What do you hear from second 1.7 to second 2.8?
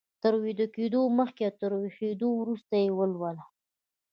ويښېدو وروسته